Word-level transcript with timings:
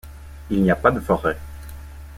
Il 0.49 0.63
n'y 0.63 0.71
a 0.71 0.75
pas 0.75 0.89
de 0.89 0.99
forêts. 0.99 1.37